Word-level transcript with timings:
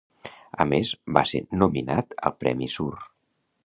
A 0.65 0.65
més, 0.71 0.93
va 1.19 1.23
ser 1.33 1.43
nominat 1.65 2.19
al 2.31 2.39
premi 2.45 2.75
Sur. 2.79 2.93